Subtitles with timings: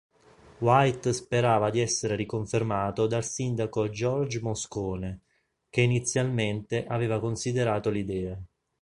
[0.57, 5.19] White sperava di essere riconfermato dal sindaco George Moscone,
[5.69, 8.35] che inizialmente aveva considerato l'idea.